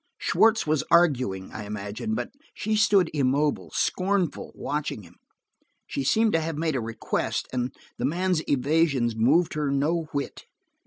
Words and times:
Schwartz 0.17 0.65
was 0.65 0.83
arguing, 0.89 1.51
I 1.51 1.63
imagined, 1.65 2.15
but 2.15 2.31
she 2.55 2.75
stood 2.75 3.11
immobile, 3.13 3.69
scornful, 3.69 4.51
watching 4.55 5.03
him. 5.03 5.15
She 5.85 6.03
seemed 6.03 6.33
to 6.33 6.39
have 6.41 6.57
made 6.57 6.75
a 6.75 6.81
request, 6.81 7.47
and 7.53 7.71
the 7.99 8.05
man's 8.05 8.41
evasions 8.49 9.15
moved 9.15 9.53
her 9.53 9.69
no 9.69 10.05
whit. 10.11 10.45